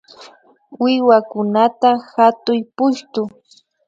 [0.83, 3.21] Wiwakunata hatuy pushtu